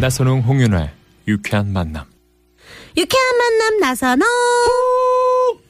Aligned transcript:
나선홍 0.00 0.42
홍윤아의 0.42 0.90
유쾌한 1.26 1.72
만남. 1.72 2.04
유쾌한 2.96 3.36
만남 3.36 3.80
나선호. 3.80 4.24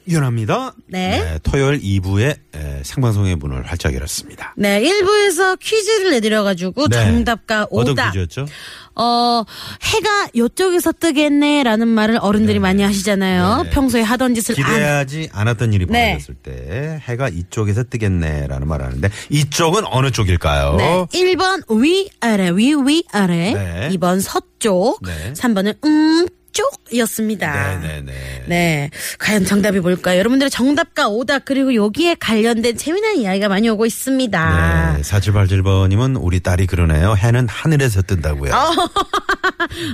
윤합니다. 0.09 0.73
네. 0.89 1.39
토요일 1.43 1.81
2부의 1.81 2.37
생방송의 2.83 3.37
문을 3.37 3.67
활짝 3.67 3.95
열었습니다. 3.95 4.55
네, 4.57 4.81
1부에서 4.81 5.59
퀴즈를 5.61 6.11
내드려가지고 6.13 6.89
네. 6.89 6.97
정답과 7.05 7.67
어떤 7.71 7.93
오답. 7.93 8.13
퀴즈였죠? 8.13 8.47
어, 8.95 9.45
해가 9.83 10.29
요쪽에서 10.35 10.93
뜨겠네 10.93 11.63
라는 11.63 11.87
말을 11.89 12.19
어른들이 12.21 12.59
많이 12.59 12.83
하시잖아요. 12.83 13.63
네. 13.65 13.71
평소에 13.71 14.03
하던 14.03 14.35
짓을 14.35 14.57
안. 14.59 14.73
기대하지 14.73 15.29
않았던 15.33 15.73
일이 15.73 15.87
네. 15.87 16.13
벌어졌을 16.13 16.35
때 16.35 17.01
해가 17.05 17.29
이쪽에서 17.29 17.85
뜨겠네라는 17.85 18.67
말을 18.67 18.87
하는데 18.87 19.09
이쪽은 19.31 19.85
어느 19.87 20.11
쪽일까요? 20.11 20.75
네. 20.77 21.07
1번 21.13 21.63
위아래, 21.71 22.51
위, 22.51 22.75
위아래. 22.75 23.53
네. 23.55 23.89
2번 23.93 24.21
서쪽. 24.21 25.01
네. 25.05 25.33
3번은 25.35 25.85
음, 25.85 26.27
쪽이었습니다. 26.59 27.79
네네네. 27.79 28.13
네. 28.47 28.91
과연 29.19 29.45
정답이 29.45 29.81
뭘까요? 29.81 30.19
여러분들의 30.19 30.51
정답과 30.51 31.09
오답, 31.09 31.45
그리고 31.45 31.75
여기에 31.75 32.17
관련된 32.17 32.77
재미난 32.77 33.17
이야기가 33.17 33.49
많이 33.49 33.69
오고 33.69 33.87
있습니다. 33.87 34.97
네, 34.97 35.03
4787번님은 35.03 36.19
우리 36.21 36.41
딸이 36.41 36.67
그러네요. 36.67 37.15
해는 37.17 37.49
하늘에서 37.49 38.03
뜬다고요. 38.03 38.53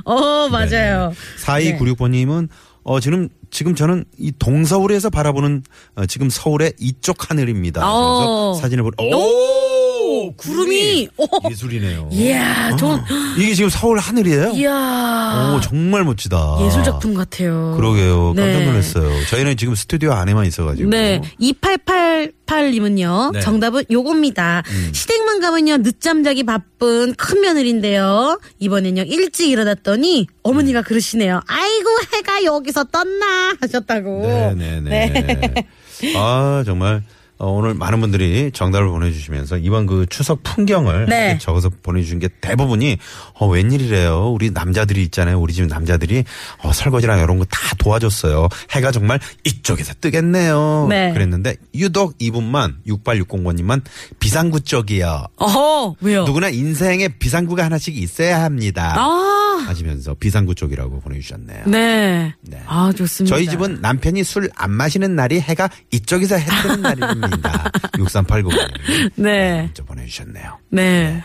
어, 0.05 0.49
맞아요. 0.51 1.13
네. 1.13 1.77
4296번님은 1.77 2.49
어, 2.85 3.01
지금, 3.01 3.29
지금 3.51 3.75
저는 3.75 4.05
이 4.19 4.33
동서울에서 4.39 5.11
바라보는 5.11 5.63
어, 5.97 6.07
지금 6.07 6.29
서울의 6.29 6.75
이쪽 6.79 7.31
하늘입니다. 7.31 7.81
어. 7.83 8.53
그래서 8.53 8.61
사진을 8.63 8.85
보고, 8.85 9.03
오! 9.05 9.84
오! 10.25 10.33
구름이! 10.37 11.09
오! 11.17 11.27
예술이네요. 11.51 12.09
이야, 12.13 12.77
전, 12.77 13.03
이게 13.39 13.55
지금 13.55 13.69
서울 13.71 13.99
하늘이에요? 13.99 14.51
이야. 14.51 15.55
오, 15.57 15.61
정말 15.61 16.05
멋지다. 16.05 16.59
예술 16.65 16.83
작품 16.85 17.15
같아요. 17.15 17.75
그러게요. 17.77 18.35
깜짝 18.35 18.59
네. 18.59 18.67
놀랐어요. 18.67 19.11
저희는 19.27 19.57
지금 19.57 19.75
스튜디오 19.75 20.13
안에만 20.13 20.47
있어가지고. 20.47 20.91
네. 20.91 21.21
2888님은요. 21.41 23.33
네. 23.33 23.39
음. 23.39 23.41
정답은 23.41 23.85
요겁니다. 23.91 24.63
시댁만 24.93 25.41
가면요. 25.41 25.79
늦잠 25.79 26.25
자기 26.25 26.43
바쁜 26.45 27.15
큰 27.15 27.41
며느리인데요. 27.41 28.41
이번엔요. 28.61 29.03
일찍 29.03 29.51
일어났더니 29.51 30.27
어머니가 30.43 30.83
그러시네요. 30.83 31.41
아이고, 31.47 31.89
해가 32.15 32.45
여기서 32.45 32.85
떴나 32.85 33.55
하셨다고. 33.61 34.55
네네네. 34.57 35.55
아, 36.17 36.63
정말. 36.65 37.03
어, 37.45 37.51
오늘 37.51 37.75
많은 37.75 38.01
분들이 38.01 38.51
정답을 38.53 38.89
보내주시면서 38.89 39.59
이번 39.59 39.87
그 39.87 40.07
추석 40.09 40.43
풍경을 40.43 41.07
네. 41.07 41.37
적어서 41.39 41.71
보내주신 41.83 42.19
게 42.19 42.29
대부분이 42.41 42.97
어, 43.35 43.47
웬일이래요. 43.47 44.31
우리 44.31 44.51
남자들이 44.51 45.03
있잖아요. 45.05 45.39
우리 45.39 45.53
집 45.53 45.67
남자들이 45.67 46.25
어, 46.63 46.73
설거지랑 46.73 47.21
이런 47.21 47.39
거 47.39 47.45
다 47.51 47.59
도와줬어요. 47.79 48.49
해가 48.71 48.91
정말 48.91 49.21
이쪽에서 49.45 49.95
뜨겠네요. 50.01 50.87
네. 50.89 51.13
그랬는데 51.13 51.57
유독 51.75 52.15
이분만 52.19 52.79
6860번님만 52.89 53.83
비상구 54.19 54.61
쪽이요. 54.63 55.27
어허, 55.37 55.97
왜요? 56.01 56.25
누구나 56.25 56.49
인생에 56.49 57.09
비상구가 57.09 57.65
하나씩 57.65 57.97
있어야 57.97 58.43
합니다. 58.43 58.95
아, 58.97 59.44
하시면서 59.69 60.15
비상구 60.15 60.55
쪽이라고 60.55 61.01
보내주셨네요. 61.01 61.65
네. 61.67 62.35
네. 62.43 62.63
아, 62.67 62.93
좋습니다. 62.97 63.35
저희 63.37 63.47
집은 63.49 63.81
남편이 63.81 64.23
술 64.25 64.49
안 64.57 64.71
마시는 64.71 65.17
날이 65.17 65.41
해가 65.41 65.69
이쪽에서 65.91 66.37
해 66.37 66.47
뜨는 66.63 66.83
날입니다. 66.83 67.71
6389번 67.95 68.71
네. 69.17 69.63
문자 69.63 69.83
보내주셨네요. 69.85 70.59
네. 70.71 71.23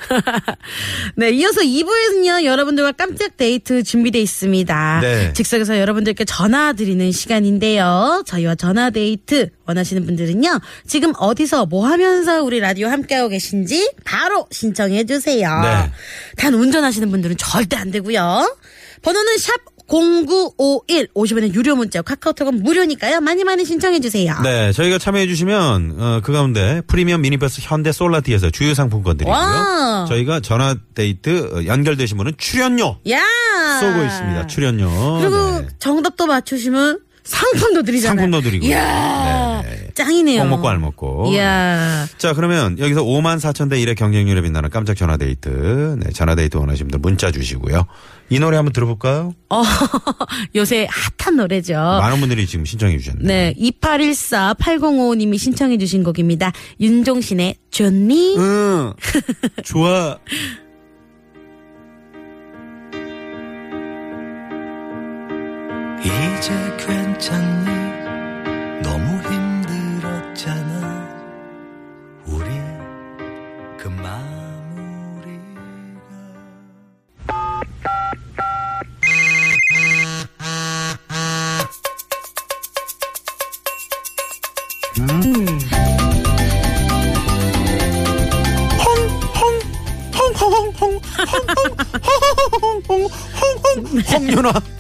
네, 1.16 1.30
이어서 1.32 1.62
2부에는요, 1.62 2.44
여러분들과 2.46 2.92
깜짝 2.94 3.38
데이트 3.38 3.84
준비되어 3.84 4.22
있습니다. 4.22 5.00
네. 5.02 5.34
즉석에서 5.34 5.80
여러분들께 5.80 6.26
전화 6.26 6.74
드리는 6.74 7.12
시간인데요. 7.12 8.24
저희와 8.26 8.56
전화 8.56 8.90
데이트 8.90 9.50
원하시는 9.70 10.06
분들은요, 10.06 10.60
지금 10.88 11.14
어디서 11.18 11.68
뭐 11.68 11.88
하면서 11.88 12.42
우리 12.44 12.60
라디오 12.60 12.88
함께하고 12.88 13.30
계신지 13.30 13.92
바로 14.04 14.48
신청해 14.52 15.06
주세요. 15.06 15.62
네. 15.62 15.92
단 16.38 16.54
운전하시는 16.56 17.10
분들은 17.12 17.38
절대 17.38 17.78
안 17.78 17.92
되고요. 17.92 18.58
번호는 19.04 19.38
샵 19.38 19.54
0951 19.88 21.08
50원의 21.16 21.54
유료 21.56 21.76
문자 21.76 22.02
카카오톡은 22.04 22.62
무료니까요. 22.64 23.22
많이 23.22 23.44
많이 23.44 23.66
신청해 23.66 24.00
주세요. 24.02 24.36
네, 24.44 24.72
저희가 24.72 25.00
참여해 25.00 25.26
주시면 25.28 25.96
어, 25.98 26.22
그 26.24 26.32
가운데 26.32 26.82
프리미엄 26.86 27.22
미니버스 27.22 27.62
현대 27.64 27.92
솔라티에서 27.92 28.52
주요 28.52 28.76
상품권 28.76 29.18
드리고요. 29.18 29.36
와. 29.36 30.06
저희가 30.08 30.42
전화 30.42 30.76
데이트 30.94 31.52
어, 31.56 31.66
연결되신 31.66 32.18
분은 32.18 32.34
출연료 32.38 32.98
야! 33.10 33.20
쏘고 33.80 34.04
있습니다. 34.06 34.46
출연료. 34.48 35.20
그리고 35.22 35.62
네. 35.62 35.68
정답도 35.80 36.28
맞추시면 36.28 37.00
상품도 37.30 37.84
드리잖아요. 37.84 38.18
상품도 38.22 38.42
드리고요. 38.42 38.70
이야, 38.70 39.62
네, 39.64 39.70
네. 39.70 39.88
짱이네요. 39.94 40.42
꿩 40.42 40.50
먹고 40.50 40.70
알 40.70 40.80
먹고. 40.80 41.32
이야. 41.32 42.08
자, 42.18 42.34
그러면 42.34 42.80
여기서 42.80 43.04
5만 43.04 43.40
4천 43.40 43.70
대 43.70 43.78
1의 43.78 43.96
경쟁률에 43.96 44.42
빛나는 44.42 44.70
깜짝 44.72 44.96
전화 44.96 45.16
데이트. 45.18 45.98
네, 46.00 46.12
전화 46.12 46.34
데이트 46.36 46.58
원하시는 46.58 46.90
분들 46.90 47.00
문자 47.00 47.32
주시고요. 47.32 47.86
이 48.32 48.40
노래 48.40 48.58
한번 48.58 48.74
들어볼까요? 48.74 49.34
어, 49.50 49.64
요새 50.56 50.88
핫한 51.18 51.38
노래죠. 51.38 51.74
많은 51.74 52.20
분들이 52.20 52.46
지금 52.48 52.66
신청해 52.66 52.98
주셨네요. 52.98 53.28
네, 53.28 53.54
2814-8055님이 53.60 55.38
신청해 55.38 55.78
주신 55.78 56.04
곡입니다. 56.04 56.52
윤종신의 56.80 57.56
좋니? 57.70 58.38
응. 58.38 58.94
좋아. 59.64 60.18
이제 66.40 66.54
괜찮니? 66.78 67.66
너무 68.82 69.19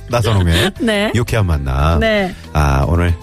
나선홍의 0.09 0.71
네. 0.81 1.11
유쾌한 1.15 1.45
만남. 1.45 1.99
네. 1.99 2.33
아 2.53 2.83
오늘 2.87 3.13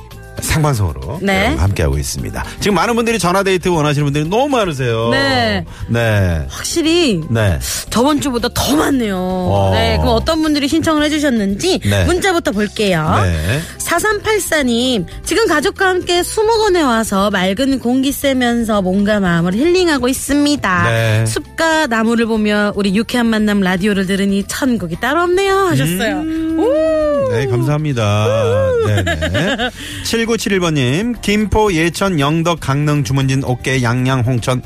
생방송으로 0.57 1.19
네. 1.23 1.55
함께하고 1.55 1.99
있습니다. 1.99 2.45
지금 2.61 2.75
많은 2.75 2.95
분들이 2.95 3.19
전화데이트 3.19 3.69
원하시는 3.69 4.05
분들이 4.05 4.29
너무 4.29 4.49
많으세요. 4.49 5.11
네. 5.11 5.65
네. 5.89 6.47
확실히 6.49 7.21
네. 7.31 7.59
저번 7.91 8.21
주보다 8.21 8.49
더 8.53 8.77
많네요. 8.77 9.71
네, 9.73 9.97
그럼 9.99 10.15
어떤 10.15 10.43
분들이 10.43 10.69
신청을 10.69 11.03
해주셨는지 11.05 11.81
네. 11.81 12.05
문자부터 12.05 12.53
볼게요. 12.53 13.21
네. 13.23 13.61
4384님, 13.79 15.07
지금 15.25 15.47
가족과 15.47 15.89
함께 15.89 16.23
수목원에 16.23 16.83
와서 16.83 17.31
맑은 17.31 17.79
공기 17.79 18.13
쐬면서 18.13 18.83
몸과 18.83 19.21
마음을 19.21 19.55
힐링하고 19.55 20.09
있습니다. 20.09 20.89
네. 20.89 21.27
숲과 21.27 21.87
나무를 21.87 22.27
보며 22.27 22.73
우리 22.75 22.95
유쾌한 22.95 23.27
만남 23.27 23.61
라디오를 23.61 24.07
들으니 24.07 24.45
천국이 24.45 24.97
따로 25.01 25.23
없네요. 25.23 25.57
하셨어요. 25.69 26.23
오! 26.59 27.06
네, 27.37 27.47
감사합니다. 27.47 28.27
네네. 28.87 29.71
7971번님, 30.05 31.21
김포, 31.21 31.71
예천, 31.73 32.19
영덕, 32.19 32.61
강릉, 32.61 33.05
주문진, 33.05 33.45
옥계, 33.45 33.83
양양, 33.83 34.21
홍천. 34.21 34.63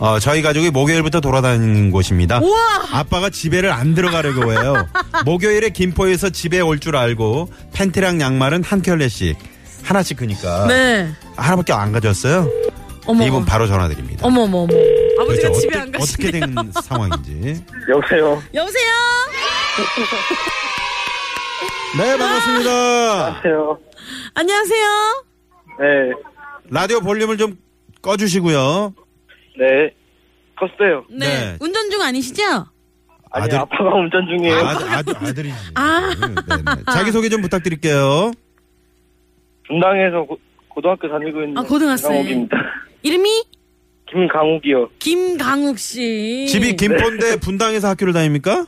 어, 0.00 0.18
저희 0.18 0.42
가족이 0.42 0.70
목요일부터 0.70 1.20
돌아다니는 1.20 1.90
곳입니다. 1.90 2.40
우와! 2.40 2.58
아빠가 2.92 3.30
집에를 3.30 3.70
안 3.72 3.94
들어가려고 3.94 4.52
해요. 4.52 4.86
목요일에 5.24 5.70
김포에서 5.70 6.28
집에 6.30 6.60
올 6.60 6.78
줄 6.78 6.96
알고 6.96 7.48
팬티랑 7.72 8.20
양말은 8.20 8.64
한 8.64 8.82
켤레씩 8.82 9.38
하나씩 9.84 10.16
그니까 10.18 10.66
네. 10.66 11.08
하나밖에 11.36 11.72
안 11.72 11.92
가져왔어요. 11.92 12.50
어머. 13.06 13.24
이분 13.24 13.44
바로 13.46 13.66
전화드립니다. 13.66 14.26
어머머머. 14.26 14.74
아버지가 15.20 15.48
도대체 15.48 15.60
집에 15.60 15.78
어떻게, 15.78 15.78
안 15.78 15.92
가시네요. 15.92 16.02
어떻게 16.02 16.30
된 16.30 16.72
상황인지. 16.82 17.64
여보세요. 17.88 18.42
여보세요? 18.52 18.90
네, 21.98 22.16
반갑습니다. 22.18 22.70
안녕하세요. 23.26 23.78
안녕하세요? 24.34 25.24
네, 25.80 26.12
라디오 26.70 27.00
볼륨을 27.00 27.36
좀 27.36 27.56
꺼주시고요. 28.02 28.94
네. 29.58 29.94
컸어요. 30.56 31.04
네. 31.10 31.26
네. 31.26 31.56
운전 31.60 31.90
중 31.90 32.00
아니시죠? 32.02 32.42
아니, 33.30 33.44
아들- 33.44 33.58
아빠가 33.58 33.94
운전 33.96 34.26
중이에요. 34.28 34.56
아, 34.56 34.70
아들, 34.98 35.16
아들이지. 35.16 35.54
아. 35.74 36.10
자기소개 36.92 37.28
좀 37.28 37.42
부탁드릴게요. 37.42 38.30
분당에서 39.66 40.22
고, 40.24 40.38
고등학교 40.68 41.08
다니고 41.08 41.42
있는 41.42 41.58
아, 41.58 41.62
고등학생. 41.62 42.10
김강욱입니다. 42.12 42.56
이름이 43.02 43.44
김강욱이요. 44.10 44.90
김강욱 45.00 45.78
씨. 45.78 46.46
집이 46.48 46.76
김포인데 46.76 47.36
분당에서 47.40 47.88
학교를 47.88 48.12
다닙니까? 48.12 48.66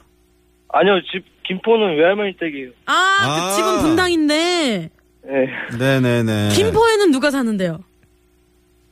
아니요, 0.71 1.01
집 1.13 1.25
김포는 1.47 1.97
외할머니 1.97 2.33
댁이에요. 2.39 2.71
아, 2.87 2.93
아. 2.93 3.49
그 3.51 3.57
집은 3.57 3.79
분당인데 3.83 4.91
네. 5.25 5.79
네네네. 5.79 6.51
김포에는 6.55 7.11
누가 7.11 7.31
사는데요? 7.31 7.81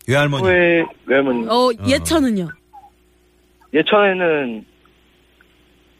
외할머니. 0.08 0.42
후에 0.44 0.84
외할머니. 1.06 1.46
어, 1.48 1.70
예천은요? 1.88 2.48
예천에는 3.72 4.64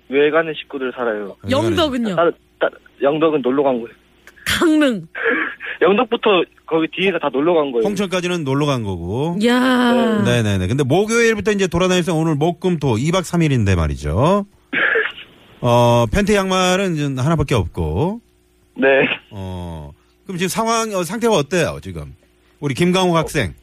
외가는 0.08 0.52
식구들 0.60 0.92
살아요. 0.94 1.36
영덕은요? 1.50 2.14
따, 2.14 2.30
따, 2.60 2.68
영덕은 3.02 3.42
놀러 3.42 3.62
간 3.62 3.80
거예요. 3.80 3.94
강릉. 4.46 5.06
영덕부터 5.82 6.44
거기 6.66 6.86
뒤에가 6.94 7.18
다 7.18 7.30
놀러 7.32 7.54
간 7.54 7.72
거예요. 7.72 7.84
홍천까지는 7.86 8.44
놀러 8.44 8.66
간 8.66 8.82
거고. 8.84 9.36
야 9.44 10.22
네 10.24 10.42
네네. 10.42 10.66
근데 10.68 10.84
목요일부터 10.84 11.50
이제 11.52 11.66
돌아다니면서 11.66 12.14
오늘 12.14 12.34
목금토 12.36 12.94
2박 12.96 13.22
3일인데 13.22 13.74
말이죠. 13.76 14.46
어, 15.66 16.04
팬티 16.12 16.34
양말은 16.34 16.94
이제 16.94 17.04
하나밖에 17.22 17.54
없고. 17.54 18.20
네. 18.76 18.86
어, 19.30 19.92
그럼 20.26 20.36
지금 20.36 20.48
상황, 20.48 20.94
어, 20.94 21.04
상태가 21.04 21.34
어때요, 21.34 21.78
지금? 21.82 22.14
우리 22.60 22.74
김강욱 22.74 23.16
학생. 23.16 23.54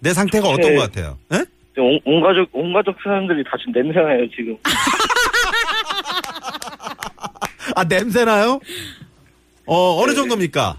내 0.00 0.12
상태가 0.12 0.50
어떤 0.50 0.72
네. 0.72 0.76
것 0.76 0.82
같아요? 0.82 1.16
예? 1.32 1.38
온, 1.80 1.98
온 2.04 2.20
가족, 2.20 2.50
온 2.52 2.74
가족 2.74 2.94
사람들이 3.02 3.42
다 3.44 3.52
지금 3.58 3.72
냄새나요, 3.72 4.28
지금. 4.36 4.54
아, 7.74 7.84
냄새나요? 7.84 8.60
어, 9.64 10.02
어느 10.02 10.12
정도입니까? 10.12 10.78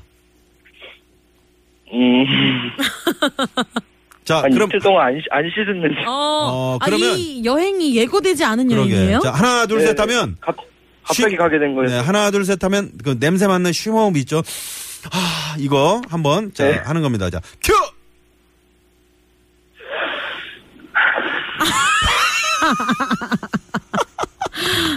음, 1.91 2.25
자, 4.27 4.43
한 4.43 4.51
그럼. 4.51 4.67
이틀 4.67 4.81
동안 4.81 5.07
안, 5.07 5.13
씻- 5.15 5.23
안 5.31 5.41
냄새. 5.81 6.01
어, 6.05 6.11
어, 6.11 6.77
아, 6.81 6.85
그러면- 6.85 7.17
이 7.17 7.45
여행이 7.45 7.95
예고되지 7.95 8.43
않은 8.43 8.67
그러게. 8.67 8.93
여행이에요? 8.93 9.19
자, 9.21 9.31
하나, 9.31 9.65
둘, 9.65 9.79
네. 9.79 9.85
셋 9.87 9.99
하면. 10.01 10.35
갑, 10.41 10.53
갑자기 11.01 11.29
쉬- 11.31 11.37
가게 11.37 11.57
된 11.59 11.73
거예요. 11.75 11.89
네, 11.89 11.97
하나, 11.99 12.29
둘, 12.29 12.43
셋 12.43 12.61
하면 12.61 12.91
그 13.01 13.17
냄새 13.17 13.47
맡는 13.47 13.71
쉼호흡 13.71 14.17
있죠? 14.17 14.39
아, 15.13 15.55
이거 15.59 16.01
한번 16.09 16.51
자, 16.53 16.65
네. 16.67 16.73
하는 16.83 17.01
겁니다. 17.01 17.29
자, 17.29 17.39
큐! 17.63 17.71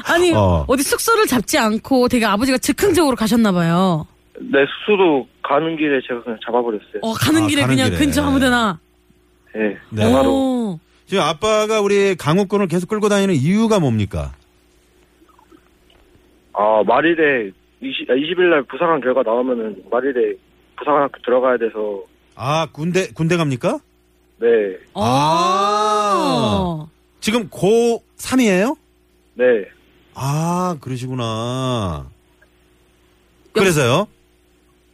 아니, 0.06 0.32
어. 0.34 0.64
어. 0.66 0.76
디 0.76 0.82
숙소를 0.82 1.26
잡지 1.26 1.58
않고 1.58 2.08
되게 2.08 2.24
아버지가 2.26 2.58
즉흥적으로 2.58 3.16
가셨나 3.16 3.52
봐요. 3.52 4.06
네, 4.40 4.58
수수로 4.80 5.28
가는 5.42 5.76
길에 5.76 6.00
제가 6.08 6.22
그냥 6.22 6.38
잡아버렸어요. 6.44 7.00
어, 7.02 7.12
가는 7.14 7.44
아, 7.44 7.46
길에 7.46 7.62
가는 7.62 7.74
그냥 7.76 7.90
길에. 7.90 7.98
근처 7.98 8.24
아무 8.24 8.40
데나. 8.40 8.78
네. 9.54 9.76
네. 9.90 10.02
전화로. 10.02 10.30
오. 10.30 10.80
지금 11.06 11.24
아빠가 11.24 11.80
우리 11.80 12.14
강욱군을 12.14 12.68
계속 12.68 12.88
끌고 12.88 13.08
다니는 13.08 13.34
이유가 13.34 13.80
뭡니까? 13.80 14.32
아, 16.52 16.82
말일에 16.86 17.50
20, 17.80 18.08
20일 18.08 18.50
날 18.50 18.62
부상한 18.62 19.00
결과 19.00 19.22
나오면은 19.22 19.82
말일에 19.90 20.34
부상학교 20.76 21.20
들어가야 21.24 21.56
돼서, 21.56 22.04
아, 22.36 22.68
군대, 22.72 23.08
군대 23.08 23.36
갑니까? 23.36 23.80
네, 24.38 24.48
아. 24.94 26.86
지금 27.20 27.48
고3이에요? 27.48 28.76
네. 29.34 29.64
아, 30.14 30.76
그러시구나. 30.80 32.06
그래서요? 33.52 34.06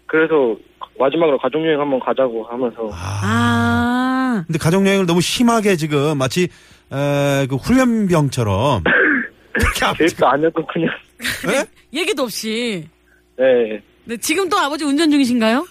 그래서 0.06 0.56
마지막으로 0.98 1.38
가족여행 1.38 1.80
한번 1.80 2.00
가자고 2.00 2.44
하면서, 2.44 2.88
아. 2.92 3.85
아. 4.38 4.44
근데 4.46 4.58
가족여행을 4.58 5.06
너무 5.06 5.20
심하게 5.20 5.76
지금 5.76 6.18
마치, 6.18 6.44
에, 6.92 7.46
그 7.48 7.56
훈련병처럼. 7.56 8.84
계획도 9.96 10.26
안 10.26 10.44
했고 10.44 10.66
그냥, 10.66 10.90
예? 11.48 11.64
얘기도 11.98 12.24
없이. 12.24 12.86
네, 13.38 13.80
네, 14.04 14.16
지금 14.18 14.48
또 14.48 14.58
아버지 14.58 14.84
운전 14.84 15.10
중이신가요? 15.10 15.66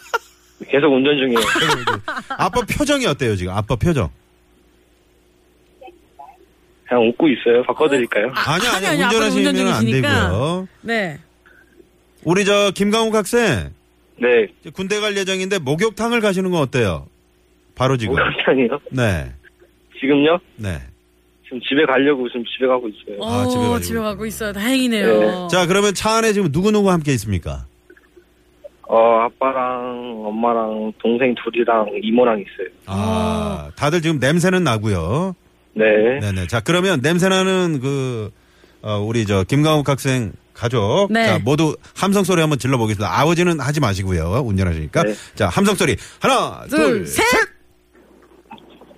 계속 0.69 0.93
운전 0.93 1.17
중이에요. 1.17 1.39
아빠 2.37 2.61
표정이 2.61 3.05
어때요, 3.05 3.35
지금? 3.35 3.53
아빠 3.53 3.75
표정. 3.75 4.09
그냥 6.87 7.07
웃고 7.09 7.27
있어요. 7.29 7.63
바꿔드릴까요? 7.63 8.31
아니요, 8.35 8.69
아니, 8.71 8.85
아니요. 8.87 8.89
아니, 8.89 9.03
아빠는 9.03 9.21
운전하시면 9.31 9.47
운전 9.47 9.67
안 9.67 9.79
중이시니까. 9.81 10.09
되고요. 10.23 10.67
네. 10.81 11.19
우리 12.23 12.45
저 12.45 12.71
김강욱 12.73 13.13
학생 13.13 13.71
네, 14.17 14.47
이제 14.61 14.69
군대 14.71 14.99
갈 14.99 15.15
예정인데 15.17 15.59
목욕탕을 15.59 16.21
가시는 16.21 16.49
건 16.51 16.61
어때요? 16.61 17.07
바로 17.75 17.97
지금. 17.97 18.15
목욕탕이요? 18.15 18.79
네. 18.91 19.31
지금요? 19.99 20.39
네. 20.57 20.79
지금 21.43 21.59
집에 21.61 21.85
가려고 21.85 22.27
지금 22.29 22.43
집에 22.45 22.65
가고 22.67 22.87
있어요. 22.87 23.17
어, 23.19 23.27
아, 23.27 23.47
집에 23.47 23.59
가려고 23.61 23.79
집에 23.79 23.99
가고 23.99 24.25
있어요. 24.25 24.53
다행이네요. 24.53 25.47
자, 25.51 25.67
그러면 25.67 25.93
차 25.93 26.17
안에 26.17 26.33
지금 26.33 26.49
누구누구 26.51 26.89
함께 26.89 27.11
있습니까? 27.13 27.65
어, 28.87 28.97
아빠랑 28.97 30.23
엄마랑 30.25 30.93
동생 31.01 31.33
둘이랑 31.43 31.87
이모랑 32.01 32.39
있어요. 32.39 32.67
아, 32.85 33.71
다들 33.75 34.01
지금 34.01 34.19
냄새는 34.19 34.63
나고요. 34.63 35.35
네. 35.73 36.19
네네. 36.21 36.47
자, 36.47 36.61
그러면 36.61 36.99
냄새나는 37.01 37.79
그, 37.81 38.31
어, 38.81 38.99
우리 38.99 39.25
저 39.25 39.43
김강욱 39.43 39.87
학생 39.89 40.33
가족. 40.53 41.07
네. 41.11 41.25
자, 41.25 41.39
모두 41.43 41.75
함성 41.95 42.23
소리 42.23 42.41
한번 42.41 42.57
질러보겠습니다. 42.59 43.19
아버지는 43.19 43.59
하지 43.59 43.79
마시고요. 43.79 44.43
운전하시니까. 44.45 45.03
네. 45.03 45.13
자, 45.35 45.49
함성 45.49 45.75
소리. 45.75 45.95
하나, 46.19 46.65
둘, 46.69 46.77
둘, 46.77 47.07
셋. 47.07 47.25
셋. 47.25 47.54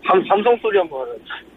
삼, 0.08 0.24
삼성 0.28 0.58
소리 0.62 0.78
한번 0.80 1.02
하자. 1.10 1.48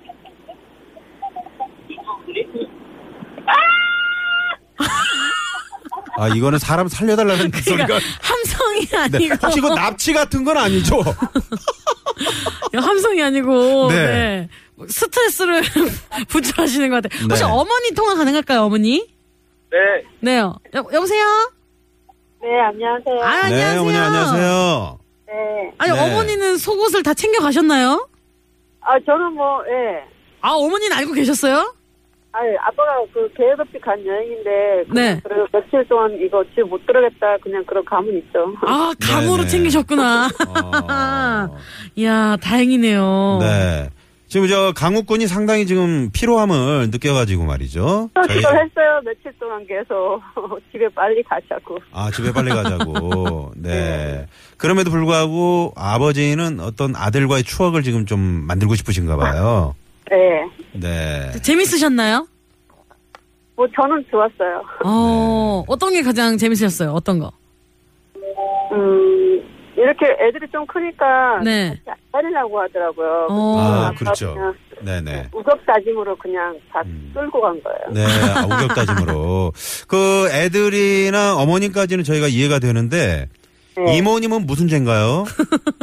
아, 6.16 6.28
이거는 6.28 6.58
사람 6.58 6.88
살려달라는 6.88 7.50
그 7.50 7.62
소리가. 7.62 7.86
그러니까 7.86 8.08
함성이 8.20 8.86
네. 8.86 8.96
아니고. 8.98 9.34
혹시 9.42 9.58
이거 9.58 9.74
납치 9.74 10.12
같은 10.12 10.44
건 10.44 10.56
아니죠? 10.58 11.00
함성이 12.74 13.22
아니고. 13.22 13.88
네. 13.88 13.94
네. 13.94 14.48
뭐 14.74 14.86
스트레스를 14.88 15.62
분출하시는 16.28 16.90
것 16.90 17.02
같아요. 17.02 17.22
혹시 17.24 17.42
네. 17.42 17.48
어머니 17.50 17.90
통화 17.94 18.14
가능할까요, 18.16 18.62
어머니? 18.62 19.06
네. 19.70 19.78
네요. 20.20 20.58
여, 20.74 20.84
여보세요? 20.92 21.24
네, 22.42 22.48
안녕하세요. 22.60 23.20
아, 23.22 23.48
네, 23.48 23.62
안녕하세요. 23.62 23.80
어머니 23.80 23.96
안녕하세요. 23.96 24.98
네. 25.26 25.72
아니, 25.78 25.92
네. 25.92 25.98
어머니는 26.00 26.58
속옷을 26.58 27.02
다 27.02 27.14
챙겨 27.14 27.40
가셨나요? 27.40 28.09
아, 28.82 28.98
저는 29.04 29.32
뭐, 29.34 29.62
예. 29.68 30.04
아, 30.40 30.50
어머니는 30.52 30.96
알고 30.96 31.12
계셨어요? 31.12 31.74
아니, 32.32 32.56
아빠가 32.58 32.92
그 33.12 33.28
계획 33.36 33.58
없이 33.58 33.78
간 33.80 33.98
여행인데. 34.06 34.84
그- 34.88 34.94
네. 34.94 35.20
그리고 35.24 35.46
며칠 35.52 35.86
동안 35.88 36.12
이거 36.20 36.44
집 36.54 36.62
못 36.62 36.84
들어겠다. 36.86 37.36
그냥 37.42 37.64
그런 37.66 37.84
감은 37.84 38.16
있죠. 38.18 38.54
아, 38.62 38.92
감으로 39.02 39.38
네네. 39.38 39.48
챙기셨구나. 39.48 40.26
어. 40.28 41.58
이야, 41.96 42.36
다행이네요. 42.40 43.38
네. 43.40 43.90
지금 44.28 44.46
저 44.46 44.72
강욱군이 44.76 45.26
상당히 45.26 45.66
지금 45.66 46.08
피로함을 46.12 46.90
느껴가지고 46.92 47.44
말이죠. 47.46 48.10
저희- 48.14 48.36
기도했어요. 48.36 49.00
며칠 49.04 49.32
동안 49.40 49.66
계속. 49.66 50.20
집에 50.70 50.88
빨리 50.94 51.20
가자고. 51.24 51.78
아, 51.92 52.12
집에 52.12 52.32
빨리 52.32 52.50
가자고. 52.50 53.50
네. 53.58 54.24
그럼에도 54.60 54.90
불구하고 54.90 55.72
아버지는 55.74 56.60
어떤 56.60 56.94
아들과의 56.94 57.44
추억을 57.44 57.82
지금 57.82 58.04
좀 58.04 58.20
만들고 58.20 58.74
싶으신가 58.74 59.16
봐요. 59.16 59.74
네. 60.10 60.44
네. 60.74 61.32
재밌으셨나요? 61.40 62.28
뭐, 63.56 63.66
저는 63.74 64.04
좋았어요. 64.10 64.62
어, 64.84 65.64
어떤 65.66 65.92
게 65.92 66.02
가장 66.02 66.36
재밌으셨어요? 66.36 66.90
어떤 66.92 67.18
거? 67.18 67.32
음, 68.72 69.42
이렇게 69.76 70.06
애들이 70.20 70.46
좀 70.52 70.66
크니까. 70.66 71.40
네. 71.42 71.68
같이 71.70 71.82
안 72.12 72.22
다니려고 72.22 72.60
하더라고요. 72.60 73.28
어. 73.30 73.58
아, 73.58 73.92
그렇죠. 73.96 74.34
그냥 74.34 74.54
네네. 74.82 75.28
우격 75.32 75.64
다짐으로 75.64 76.16
그냥 76.16 76.58
다 76.70 76.82
음. 76.84 77.10
끌고 77.14 77.40
간 77.40 77.58
거예요. 77.62 77.78
네, 77.92 78.04
아, 78.34 78.44
우격 78.44 78.74
다짐으로. 78.74 79.52
그 79.88 80.28
애들이나 80.32 81.36
어머님까지는 81.36 82.04
저희가 82.04 82.28
이해가 82.28 82.58
되는데, 82.58 83.26
네. 83.86 83.96
이모님은 83.96 84.46
무슨 84.46 84.68
죄인가요? 84.68 85.24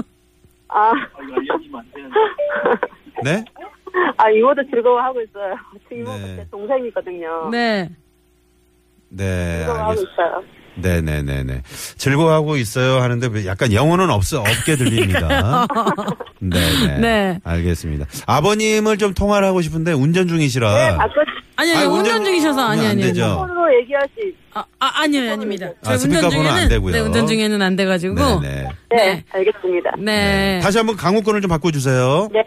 아, 0.69 0.91
네? 3.23 3.43
아, 4.17 4.29
이모도 4.29 4.61
즐거워하고 4.69 5.21
있어요. 5.21 5.55
저 5.89 5.95
이모가 5.95 6.17
네. 6.17 6.35
제 6.37 6.45
동생이거든요. 6.51 7.49
네. 7.51 7.89
네, 9.09 9.57
즐거워하고 9.59 9.89
알겠습니다. 9.91 10.11
있어요. 10.13 10.43
네네네네. 10.79 11.61
즐거워하고 11.97 12.55
있어요 12.57 13.01
하는데 13.01 13.45
약간 13.47 13.73
영어는 13.73 14.11
없어, 14.11 14.41
없게 14.41 14.75
들립니다. 14.75 15.65
네네. 16.39 16.99
네. 17.01 17.39
알겠습니다. 17.43 18.05
아버님을 18.27 18.97
좀 18.97 19.15
통화를 19.15 19.47
하고 19.47 19.61
싶은데 19.61 19.93
운전 19.93 20.27
중이시라. 20.27 20.69
아까 20.99 21.07
아니, 21.59 21.71
아니, 21.71 21.79
아니, 21.79 21.87
운전 21.87 22.17
운전- 22.17 22.23
중이셔서 22.25 22.61
아니, 22.61 22.81
안 22.81 22.91
아니. 22.91 23.01
되죠. 23.01 23.35
폰으로 23.39 23.79
얘기할 23.81 24.07
수 24.13 24.27
있... 24.27 24.35
아, 24.53 24.63
아 24.79 25.01
아니요, 25.01 25.31
아닙니다. 25.31 25.65
아, 25.67 25.71
저희 25.83 25.93
운전 25.95 25.99
스피커폰은 26.11 26.39
안 26.47 26.53
중에는 26.55 26.69
되고요. 26.69 26.93
네, 26.93 26.99
운전 26.99 27.27
중에는 27.27 27.61
안 27.61 27.75
돼가지고. 27.75 28.15
네 28.15 28.39
네. 28.41 28.69
네, 28.91 28.95
네. 28.95 29.23
알겠습니다. 29.31 29.91
네. 29.99 30.59
다시 30.61 30.77
한번 30.77 30.95
강호권을 30.95 31.41
좀 31.41 31.49
바꿔주세요. 31.49 32.29
네. 32.31 32.43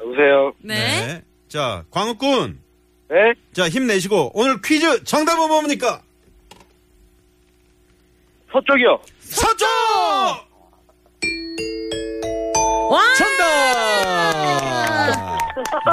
여보세요. 0.00 0.52
네. 0.60 1.22
자, 1.48 1.84
광욱군. 1.90 2.58
네? 3.10 3.16
자, 3.52 3.68
힘내시고. 3.68 4.32
오늘 4.34 4.60
퀴즈 4.62 5.04
정답은 5.04 5.48
뭡니까? 5.48 6.02
서쪽이요. 8.52 8.98
서쪽! 9.20 9.66
와! 12.90 13.00
정답! 13.18 13.95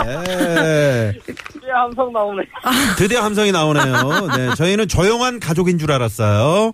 네. 0.06 1.14
예, 1.66 1.72
함성 1.72 2.12
나오네. 2.12 2.44
드디어 2.98 3.22
함성이 3.22 3.52
나오네요. 3.52 4.28
네, 4.38 4.56
저희는 4.56 4.88
조용한 4.88 5.40
가족인 5.40 5.78
줄 5.78 5.92
알았어요. 5.92 6.74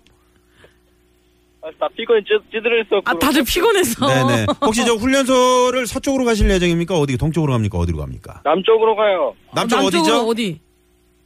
아, 1.62 1.68
나 1.78 1.88
피곤이 1.94 2.22
찌, 2.24 2.30
찌들어 2.50 2.80
있었고. 2.80 3.02
아, 3.04 3.14
다들 3.18 3.44
피곤해서. 3.44 4.06
네네. 4.06 4.46
혹시 4.62 4.84
저 4.86 4.94
훈련소를 4.94 5.86
서쪽으로 5.86 6.24
가실 6.24 6.48
예정입니까? 6.50 6.98
어디, 6.98 7.16
동쪽으로 7.18 7.52
갑니까? 7.52 7.78
어디로 7.78 7.98
갑니까? 7.98 8.40
남쪽으로 8.44 8.96
가요. 8.96 9.34
남쪽 9.54 9.76
남쪽으로 9.76 10.02
어디죠? 10.02 10.28
어디? 10.28 10.60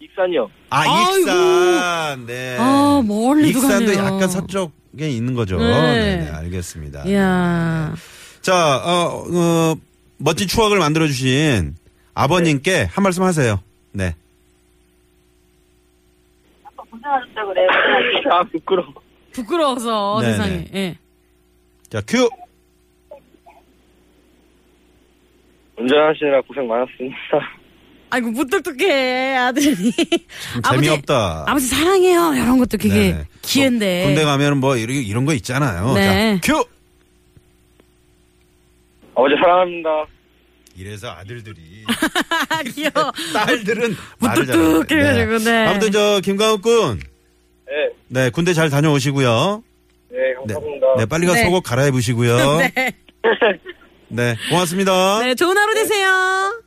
익산이요. 0.00 0.50
아, 0.70 0.80
아이고. 0.80 1.20
익산. 1.20 2.26
네. 2.26 2.56
아, 2.58 3.02
멀리도 3.06 3.58
익산도 3.58 3.86
가네요. 3.94 4.04
약간 4.04 4.28
서쪽에 4.28 5.08
있는 5.08 5.34
거죠. 5.34 5.56
네. 5.58 5.68
네, 5.68 6.16
네, 6.24 6.30
알겠습니다. 6.30 7.04
이야. 7.06 7.94
자, 8.42 8.76
어, 8.84 9.24
어, 9.32 9.74
멋진 10.24 10.48
추억을 10.48 10.78
만들어주신 10.78 11.76
아버님께 12.14 12.88
한 12.90 13.02
말씀 13.04 13.24
하세요. 13.24 13.60
네. 13.92 14.14
고생하셨다고 16.74 17.48
그래요. 17.52 17.68
아, 18.30 18.42
부끄러워. 18.44 18.94
부끄러워서 19.32 20.20
네네. 20.22 20.32
세상에. 20.32 20.64
예. 20.74 20.98
자, 21.90 22.00
큐! 22.08 22.26
운전하시느라 25.76 26.40
고생 26.48 26.66
많았습니다. 26.68 27.16
아이고 28.08 28.30
무뚝뚝해 28.30 29.36
아들이. 29.36 29.92
아버지, 30.62 30.84
재미없다. 30.86 31.44
아버지 31.46 31.66
사랑해요. 31.66 32.32
이런 32.34 32.58
것도 32.58 32.78
그게 32.78 32.88
네네. 32.88 33.24
기회인데. 33.42 33.98
뭐 33.98 34.06
군대 34.06 34.24
가면 34.24 34.58
뭐 34.58 34.76
이런, 34.78 34.96
이런 34.96 35.26
거 35.26 35.34
있잖아요. 35.34 35.92
네. 35.92 36.40
자, 36.40 36.52
큐! 36.54 36.64
아버지 39.14 39.34
사랑합니다. 39.40 40.06
이래서 40.76 41.08
아들들이 41.10 41.84
아, 42.48 42.62
귀여워. 42.74 43.12
딸들은 43.32 43.94
무뚝뚝 44.18 44.88
잘하네. 44.88 45.20
해가지고, 45.22 45.50
네. 45.50 45.66
아무튼 45.66 45.92
저 45.92 46.20
김강욱 46.20 46.62
군, 46.62 47.00
네, 47.66 47.90
네 48.08 48.30
군대 48.30 48.52
잘 48.52 48.70
다녀오시고요. 48.70 49.62
네, 50.10 50.18
네, 50.46 50.54
감사합니다. 50.54 50.86
네 50.98 51.06
빨리 51.06 51.26
가서 51.26 51.38
네. 51.38 51.44
속옷 51.44 51.62
갈아입으시고요. 51.62 52.58
네. 52.74 52.92
네. 54.08 54.36
고맙습니다. 54.50 55.20
네. 55.20 55.26
네, 55.28 55.34
좋은 55.34 55.56
하루 55.56 55.74
되세요. 55.74 56.62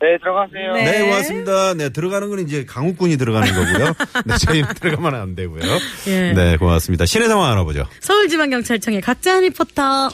네, 0.00 0.16
들어가세요. 0.18 0.72
네. 0.72 1.02
고맙습니다. 1.02 1.74
네, 1.74 1.88
들어가는 1.90 2.30
건 2.30 2.38
이제 2.38 2.64
강욱 2.64 2.96
군이 2.96 3.16
들어가는 3.16 3.52
거고요. 3.52 3.92
네, 4.24 4.34
저희 4.46 4.62
들어가면 4.80 5.14
안 5.14 5.34
되고요. 5.34 5.62
예. 6.06 6.32
네, 6.32 6.56
고맙습니다. 6.56 7.04
시내 7.04 7.26
상황 7.26 7.50
알아보죠. 7.52 7.84
서울지방경찰청의 8.00 9.02
각자한 9.02 9.42
리포터. 9.42 10.08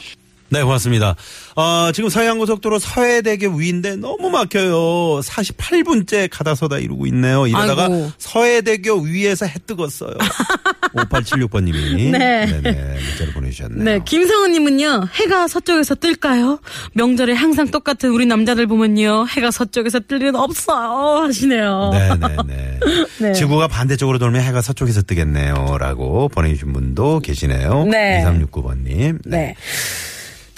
네, 0.49 0.63
고맙습니다. 0.63 1.15
어, 1.55 1.91
지금 1.93 2.09
서해안고속도로 2.09 2.79
서해대교 2.79 3.55
위인데 3.55 3.95
너무 3.95 4.29
막혀요. 4.29 5.19
48분째 5.21 6.29
가다서다 6.31 6.77
이러고 6.77 7.05
있네요. 7.07 7.47
이러다가 7.47 7.83
아이고. 7.85 8.11
서해대교 8.17 9.01
위에서 9.01 9.45
해 9.45 9.53
뜨겠어요. 9.65 10.11
5876번님이. 10.95 12.11
네. 12.11 12.45
네네, 12.45 12.71
문자를 12.71 13.33
보내주셨네요. 13.33 13.83
네, 13.83 13.99
김성은님은요, 14.05 15.07
해가 15.13 15.47
서쪽에서 15.47 15.95
뜰까요? 15.95 16.59
명절에 16.93 17.33
항상 17.33 17.67
똑같은 17.69 18.09
우리 18.09 18.25
남자들 18.25 18.67
보면요, 18.67 19.27
해가 19.29 19.51
서쪽에서 19.51 19.99
뜰 20.01 20.21
일은 20.21 20.35
없어요. 20.35 21.23
하시네요. 21.25 21.91
네네네. 21.93 22.79
네. 23.19 23.33
지구가 23.33 23.67
반대쪽으로 23.67 24.17
돌면 24.17 24.41
해가 24.41 24.61
서쪽에서 24.61 25.01
뜨겠네요. 25.03 25.77
라고 25.79 26.29
보내주신 26.29 26.71
분도 26.73 27.19
계시네요. 27.19 27.85
네. 27.85 28.23
2369번님. 28.23 29.19
네. 29.25 29.55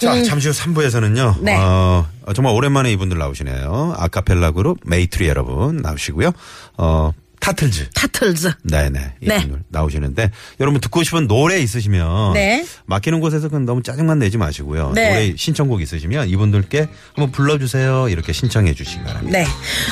자, 0.00 0.22
잠시 0.22 0.48
후 0.48 0.54
3부에서는요. 0.54 1.40
네. 1.42 1.56
어, 1.56 2.06
어, 2.26 2.32
정말 2.32 2.54
오랜만에 2.54 2.90
이분들 2.92 3.18
나오시네요. 3.18 3.94
아카펠라 3.98 4.52
그룹 4.52 4.78
메이트리 4.84 5.28
여러분 5.28 5.76
나오시고요. 5.76 6.32
어, 6.78 7.12
타틀즈. 7.40 7.90
타틀즈. 7.94 8.52
네네. 8.64 9.14
네. 9.22 9.36
이분들 9.36 9.64
나오시는데 9.68 10.30
여러분 10.60 10.80
듣고 10.80 11.02
싶은 11.02 11.26
노래 11.26 11.58
있으시면 11.58 12.34
네. 12.34 12.64
맡기는 12.86 13.18
곳에서 13.20 13.48
그건 13.48 13.64
너무 13.64 13.82
짜증만 13.82 14.18
내지 14.18 14.38
마시고요. 14.38 14.92
네. 14.94 15.08
노래 15.10 15.36
신청곡 15.36 15.80
있으시면 15.80 16.28
이분들께 16.28 16.88
한번 17.14 17.32
불러주세요. 17.32 18.08
이렇게 18.10 18.32
신청해 18.32 18.74
주시기 18.74 19.02
바랍니다. 19.04 19.38
네. 19.38 19.46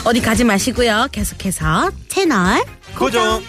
어디 0.05 0.21
가지 0.21 0.45
마시고요. 0.45 1.09
계속해서 1.11 1.91
채널 2.09 2.63
고정. 2.97 3.43